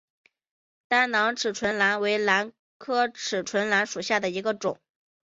[0.87, 4.79] 单囊齿唇兰为兰科齿唇兰属下的一个种。